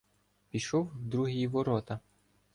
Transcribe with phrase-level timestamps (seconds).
[0.49, 1.99] Пішов в другії ворота.